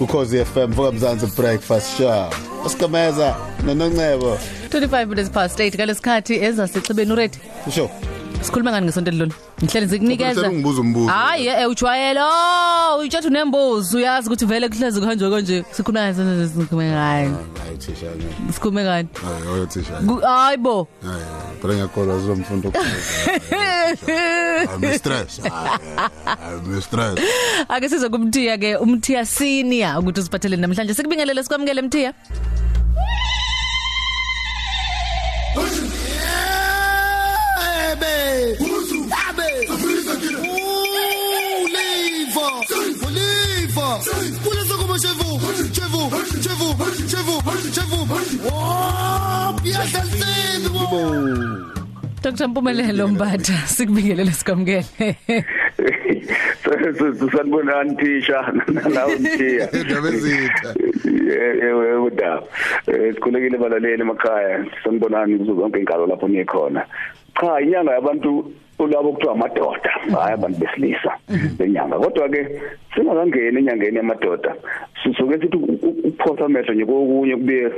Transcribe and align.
ukhozi 0.00 0.44
FM 0.44 0.72
vuka 0.72 0.92
mzansi 0.92 1.26
breakfast 1.26 1.96
show 1.98 2.24
usikameza 2.66 3.36
noNoncebo 3.66 4.38
25 4.68 5.06
minutes 5.06 5.30
past 5.30 5.58
8 5.60 5.74
ngalesikhathi 5.76 6.34
ezasexibeni 6.44 7.12
uready? 7.12 7.38
Usho 7.66 7.90
sikhuluma 8.42 8.70
ngani 8.72 8.86
ngesonto 8.86 9.10
lidlule 9.10 9.32
ngihleli 9.62 9.86
ngikunikeza 9.86 10.50
ngibuza 10.52 10.80
umbuzo 10.80 11.08
hayi 11.08 11.46
eh 11.46 11.68
ujwayele. 11.70 12.20
Oh 12.22 12.98
uyathi 13.00 13.28
unembuzi 13.28 13.96
uyazi 13.96 14.26
ukuthi 14.28 14.46
vele 14.46 14.68
kuhlezi 14.68 15.00
kuhanjwe 15.00 15.30
konje 15.30 15.64
sikhuluma 15.72 16.12
ngani 16.12 16.48
sikhuluma 16.48 16.84
ngani? 16.84 17.34
Hayi 17.62 17.76
thisha 17.78 18.06
ngeke 18.16 18.52
sikhuluma 18.52 18.82
ngani? 18.82 19.08
Hayi 19.24 19.48
oyo 19.54 19.66
thisha 19.66 19.94
Ku- 20.08 20.20
hayi 20.26 20.56
bo. 20.56 20.88
Hayi 21.02 21.24
phela 21.60 21.74
ngiyakholwa 21.74 22.18
zomfundo 22.20 22.72
I'm 24.72 24.82
stress 24.98 25.40
I'm 25.44 26.80
stress 26.80 27.18
ake 27.68 27.88
size 27.88 28.08
kumthiya 28.08 28.58
ke 28.58 28.76
umthiya 28.76 29.26
senior 29.26 29.98
ukuthi 29.98 30.20
usiphathele 30.20 30.56
namhlanje. 30.56 30.94
Sikubingelele 30.94 31.42
sikwamukele 31.42 31.82
mthiya 31.82 32.12
Uliva. 43.96 44.38
Kulesa 44.44 44.74
kuma 44.80 44.96
chevu. 44.98 45.28
Chevu. 45.72 46.02
Chevu. 46.44 46.68
Chevu. 47.10 47.34
Chevu. 47.74 47.98
Oh, 48.52 49.56
piyahlaliseni 49.62 50.68
wo. 50.74 51.00
Dr 52.22 52.48
Mpumelelo 52.48 53.08
Mbatha 53.08 53.52
sikubingelele 53.66 54.30
sikwamukele 54.32 54.84
sanibonani 57.36 57.96
thisha 57.96 58.52
nawe 58.94 59.16
mthiya 59.20 59.70
indaba 59.72 60.08
ezitha 60.08 60.74
ewe 61.62 61.96
udaba 61.96 62.42
Eh, 62.86 63.14
sikhulekile 63.14 63.58
balaleli 63.58 64.00
emakhaya 64.02 64.66
sanibonani 64.84 65.38
kuzo 65.38 65.54
zonke 65.54 65.78
inkalo 65.78 66.06
lapho 66.06 66.28
nikhona 66.28 66.86
cha 67.40 67.60
inyanga 67.60 67.92
yabantu 67.92 68.52
ulabo 68.78 69.12
kuthiwa 69.12 69.32
amadoda. 69.32 69.90
Hayi 70.20 70.34
abantu 70.34 70.58
besilisa 70.58 71.12
lenyanga 71.58 71.98
kodwa 71.98 72.28
ke 72.28 72.60
singakangeni 72.94 73.58
enyangeni 73.58 73.96
yamadoda 73.96 74.54
sisuke 75.02 75.38
sithi 75.40 75.56
ukuphosa 75.56 76.44
amehlo 76.44 76.74
nje 76.74 76.84
kokunye 76.84 77.36
kubuye 77.36 77.70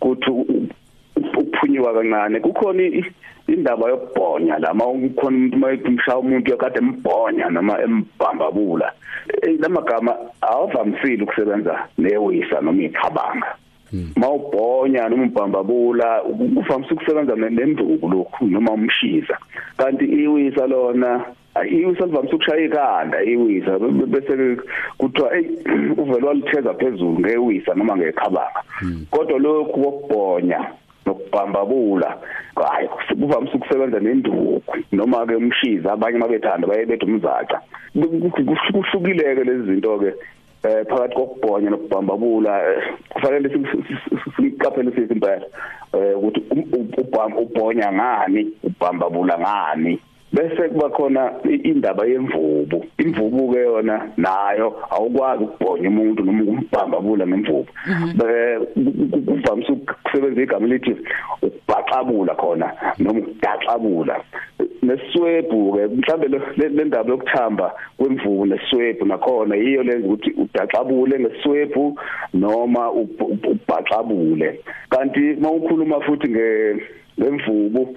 kuthi 0.00 0.30
ukuphunyuka 1.16 1.92
kancane. 1.94 2.40
Kukhona 2.40 2.82
indaba 3.48 3.88
yokubhonya 3.88 4.58
lama 4.58 4.84
kukhona 4.84 5.36
umuntu 5.36 5.56
mayimsha 5.58 6.18
umuntu 6.18 6.50
yakade 6.50 6.78
embhonya 6.78 7.50
noma 7.50 7.80
embambabula 7.82 8.92
Eh, 9.42 9.56
lamagama 9.60 10.16
awavamisile 10.40 11.22
ukusebenza 11.22 11.86
newisa 11.98 12.60
noma 12.60 12.82
ichabanga 12.82 13.54
mawubhonya 14.16 15.08
noma 15.08 15.22
umbambabula 15.22 16.20
kuvamise 16.54 16.94
ukusebenza 16.94 17.36
ne- 17.36 17.50
nenduku 17.50 18.08
lokhu 18.08 18.46
noma 18.46 18.72
umshiza. 18.72 19.38
Kanti 19.76 20.04
iwisa 20.04 20.66
lona 20.66 21.24
ayi, 21.54 21.80
iwisa 21.80 22.06
livamise 22.06 22.34
ukushaya 22.34 22.64
ikhanda 22.64 23.22
iwisa 23.22 23.78
be- 23.78 23.88
be- 23.88 24.06
bese 24.06 24.62
kuthiwa 24.98 25.36
ey 25.36 25.46
uvele 26.00 26.26
walitheza 26.26 26.74
phezulu 26.74 27.18
ngewisa 27.20 27.74
noma 27.74 27.96
ngekhabanga 27.96 28.62
kodwa 29.10 29.38
lokhu 29.38 29.80
kokubhonya 29.82 30.60
nokubhambabula 31.06 32.16
hayi 32.56 32.88
kuvamise 33.20 33.56
ukusebenza 33.56 34.00
nenduku 34.00 34.62
noma 34.92 35.26
ke 35.26 35.34
umshiza 35.36 35.92
abanye 35.92 36.18
mabethanda 36.18 36.66
baye 36.66 36.86
bethi 36.86 37.04
umzaca. 37.06 37.60
Kuhlukileke 38.72 39.44
lezi 39.44 39.62
zinto 39.66 39.98
ke 39.98 40.12
eh 40.64 40.84
phakathi 40.88 41.14
kokubhonya 41.16 41.70
nokubhambabula 41.70 42.52
eh, 42.70 42.82
kufanele 43.10 43.48
siqaphele 44.36 44.90
sithi 44.92 45.12
impela 45.14 45.46
eh 45.92 46.16
ukuthi 46.18 46.40
um- 46.50 46.68
u- 46.72 47.00
ubham- 47.00 47.36
ubhonya 47.38 47.92
ngani 47.92 48.48
ubhambabula 48.64 49.38
ngani. 49.38 50.00
Bese 50.32 50.68
kuba 50.68 50.88
khona 50.90 51.32
indaba 51.44 52.06
yemvubu. 52.06 52.84
Imvubu 52.98 53.52
ke 53.52 53.58
yona 53.58 54.08
nayo 54.16 54.74
awukwazi 54.90 55.44
ukubhonya 55.44 55.88
umuntu 55.88 56.24
noma 56.24 56.42
ukumbhambabula 56.42 57.26
ngemvubu. 57.26 57.68
Eh, 58.24 58.60
ku- 58.74 59.08
ku- 59.10 59.20
kuvamise 59.28 59.72
ukusebenza 59.72 60.42
igama 60.42 60.66
lithi 60.66 60.96
ukubhaxabula 61.42 62.34
khona 62.34 62.72
noma 62.98 63.18
ukudaxabula 63.20 64.20
neswebhu 64.96 65.72
ke 65.72 65.86
mhlambe 65.86 66.28
le- 66.28 66.84
ndaba 66.84 67.10
yokuthamba 67.10 67.72
kwemvubu 67.96 68.46
neswebhu 68.46 69.04
nakhona 69.06 69.56
yiyo 69.56 69.82
lenza 69.82 70.06
ukuthi 70.08 70.30
udaxabule 70.30 71.18
ngeswebhu 71.20 71.98
noma 72.34 72.90
ub- 72.90 73.20
ub- 73.20 73.46
ubhaxabule 73.46 74.60
kanti 74.90 75.20
mawukhuluma 75.20 76.00
futhi 76.00 76.28
nge 76.28 76.76
lemvubu 77.18 77.96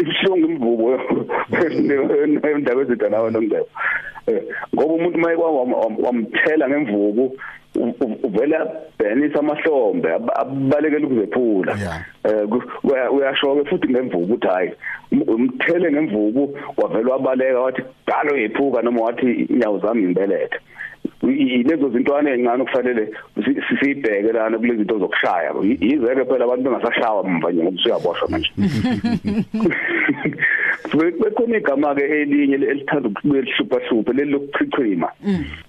ibuhlungu 0.00 0.46
imvubu 0.50 0.86
endaba 2.48 2.82
ezidalayo 2.82 3.30
nomndebe 3.30 3.66
Eh, 4.26 4.42
ngoba 4.74 4.94
umuntu 4.94 5.18
mayekwa 5.18 5.50
wamthela 6.04 6.68
ngemvubu 6.68 7.36
uvela 7.74 8.66
bhenisa 8.98 9.38
amahlombe 9.38 10.12
ab- 10.14 10.30
abalekela 10.36 11.06
ukuzephula. 11.06 11.72
Eh 12.24 12.46
ku- 12.48 12.62
uya- 12.84 13.10
uyasho 13.10 13.54
ke 13.56 13.64
futhi 13.70 13.88
ngemvubu 13.88 14.34
uthi 14.34 14.46
hayi 14.48 14.70
um- 15.12 15.28
umthele 15.28 15.92
ngemvubu 15.92 16.58
wavela 16.76 17.12
wabaleka 17.12 17.60
wathi 17.60 17.82
dalo 18.06 18.36
yephuka 18.36 18.82
noma 18.82 19.00
wathi 19.02 19.32
inyawo 19.48 19.78
zami 19.78 20.02
imbelethe. 20.04 20.58
Ilezo 21.22 21.88
zintwana 21.90 22.30
ezincane 22.30 22.64
kufanele 22.64 23.12
si- 23.44 23.54
si- 23.54 23.76
sibheke 23.80 24.32
lana 24.32 24.58
kulezi 24.58 24.78
zinto 24.78 24.98
zokushaya. 24.98 25.52
I- 25.62 25.78
yizeke 25.80 26.24
phela 26.24 26.44
abantu 26.44 26.70
bengasashawa 26.70 27.24
mva 27.28 27.50
nje 27.52 27.62
ngoba 27.62 27.76
usuyaboshwa 27.76 28.28
manje. 28.30 28.50
Bekhona 30.92 31.56
igama 31.56 31.94
ke 31.94 32.02
elinye 32.02 32.54
elithanda 32.54 33.08
ukubuye 33.08 33.42
lihlupha 33.42 33.80
hluphe 33.88 34.12
leli 34.12 34.30
lokuchichima. 34.32 35.08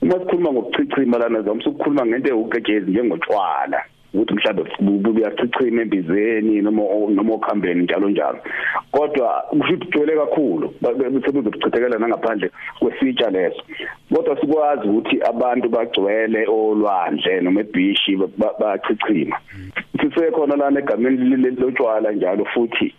Uma 0.02 0.20
sikhuluma 0.20 0.52
ngokuchichima 0.52 1.18
lana 1.18 1.42
zamise 1.42 1.70
ukukhuluma 1.70 2.06
ngento 2.06 2.30
ewuketshezi 2.30 2.92
njengotshwala. 2.92 3.84
Ukuthi 4.14 4.34
mhlawumbe 4.34 5.10
buyachichima 5.12 5.82
embizeni 5.82 6.62
noma 6.62 6.84
noma 7.10 7.34
okhambeni 7.34 7.84
njalo 7.84 8.10
njalo. 8.10 8.40
Kodwa 8.92 9.44
kusho 9.50 9.74
ukuthi 9.74 9.88
gcwele 9.88 10.16
kakhulu 10.16 10.74
sebuzokuchithekela 11.26 11.98
nangaphandle 12.00 12.50
kwesitsha 12.80 13.30
leso. 13.30 13.64
Kodwa 14.14 14.40
sikwazi 14.40 14.88
ukuthi 14.88 15.22
abantu 15.22 15.70
bagcwele 15.70 16.48
olwandle 16.48 17.42
noma 17.42 17.60
ebishi 17.62 18.16
ba- 18.16 18.56
bachichima 18.60 19.38
sisekhona 20.02 20.56
lana 20.56 20.80
egameni 20.80 21.52
lotshwala 21.62 22.12
njalo 22.12 22.46
futhi 22.46 22.94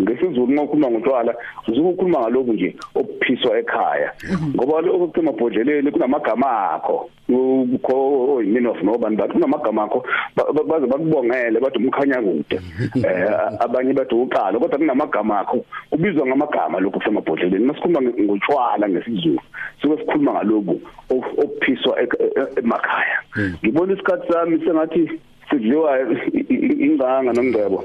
ngesizulu 0.00 0.52
ngokukhuluma 0.52 0.90
ngotshwala 0.90 1.34
uzukukhuluma 1.68 2.20
ngalokhu 2.20 2.52
nje 2.52 2.76
okuphiswa 2.94 3.58
ekhaya. 3.58 4.12
Ngoba 4.54 4.80
lokho 4.80 5.06
kusemabhodleleni 5.08 5.90
kunamagama 5.90 6.70
akho 6.74 7.10
ukho 7.28 8.42
yini 8.42 8.66
of 8.68 8.82
nobani 8.82 9.16
bathi 9.16 9.32
kunamagama 9.32 9.82
akho 9.84 10.04
ba- 10.36 10.52
ba- 10.52 10.64
baze 10.64 10.86
bakubongele 10.86 11.60
bathi 11.60 11.78
umkhanya 11.78 12.20
kude. 12.22 12.60
Eh 12.96 13.30
abanye 13.60 13.92
bathi 13.92 14.14
uqalo 14.14 14.60
kodwa 14.60 14.78
kunamagama 14.78 15.40
akho 15.40 15.64
ubizwa 15.92 16.26
ngamagama 16.26 16.80
lokho 16.80 16.98
kusemabhodleleni 16.98 17.64
masikhuluma 17.64 18.00
nge- 18.00 18.22
ngotshwala 18.22 18.88
ngesizulu 18.88 19.40
sike 19.80 19.96
sikhuluma 19.96 20.32
ngalokhu 20.32 20.80
ok- 21.10 21.34
okuphiswa 21.42 22.00
ek- 22.02 22.20
e- 22.20 22.32
e- 22.40 22.60
emakhaya. 22.60 23.18
Ngibona 23.64 23.92
isikhathi 23.94 24.32
sami 24.32 24.58
sengathi 24.64 25.10
sidliwa 25.50 25.98
i- 26.32 26.46
i- 26.48 26.76
ingqanga 26.86 27.32
nomngcebo 27.32 27.84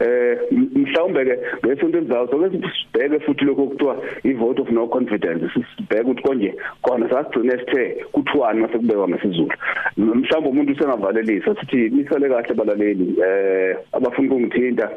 eh 0.00 0.38
m- 0.52 0.69
mhlawumbe 1.00 1.24
ke 1.24 1.38
ngesonto 1.66 1.98
elizayo 1.98 2.28
soke 2.28 2.50
sibheke 2.50 3.18
futhi 3.24 3.44
lokho 3.44 3.66
kuthiwa 3.66 3.96
i-vote 4.24 4.62
of 4.62 4.70
no 4.70 4.86
confidence. 4.86 5.44
Sibheke 5.76 6.02
ukuthi 6.02 6.22
konje 6.22 6.54
khona 6.82 7.08
sasigcine 7.08 7.58
sithe 7.58 8.04
kuthiwani 8.12 8.60
mase 8.60 8.78
kubekwa 8.78 9.08
ngesizulu. 9.08 9.52
M- 9.98 10.14
mhlawumbe 10.14 10.50
umuntu 10.50 10.72
usengavalelisa 10.72 11.54
sithi 11.60 11.76
nisale 11.90 12.28
kahle 12.28 12.54
balaleli 12.54 13.14
eh 13.22 13.76
abafuna 13.92 14.28
ukungithinta 14.28 14.90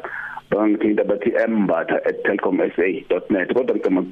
bangithinta 0.50 1.04
bathi 1.04 1.30
mbatha@telcomsa.net 1.48 3.52
kodwa 3.54 3.76
ngicela 3.76 4.02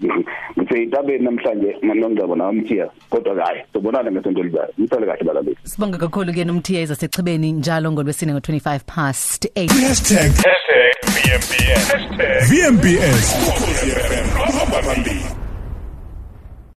ngithe 0.58 0.82
intabeni 0.82 1.24
namhlanje 1.24 1.76
nongcebo 1.82 2.36
nawamthiya 2.36 2.88
kodwa 3.10 3.44
hayi 3.44 3.60
sobonana 3.72 4.10
ngesonto 4.12 4.40
elizayo. 4.40 4.68
Nisale 4.78 5.06
kahle 5.06 5.24
balaleli 5.24 5.56
sibonga 5.62 5.98
kakhulu 5.98 6.32
ke 6.32 6.44
nomthiya 6.44 6.80
ezasechibeni 6.80 7.52
njalo 7.52 7.92
ngolwesine 7.92 8.32
ngo25 8.32 8.80
past 8.86 9.44
8 9.56 9.68
Hashtag. 9.88 10.32
Hashtag. 10.32 10.81
VMBS. 11.06 11.90
VMBS. 12.48 13.32